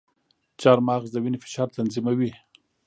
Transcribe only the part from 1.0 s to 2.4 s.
د وینې فشار تنظیموي.